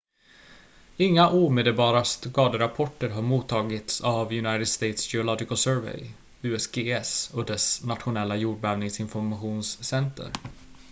[0.97, 10.31] inga omedelbara skaderapporter har mottagits av united states geological survey usgs och dess nationella jordbävningsinformationscenter